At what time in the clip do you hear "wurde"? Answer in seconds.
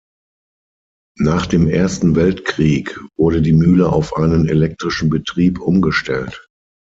3.17-3.39